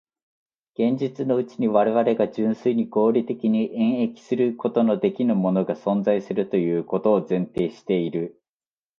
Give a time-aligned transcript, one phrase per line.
[0.79, 3.69] 現実のうちに我々が純粋に合理的に
[4.01, 8.41] 演繹することのできぬものが存在するということを前提している。